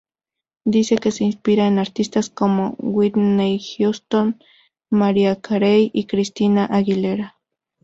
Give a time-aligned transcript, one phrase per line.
[0.65, 4.39] Dice que se inspira en artistas como Whitney Houston,
[4.89, 7.37] Mariah Carey y Christina Aguilera.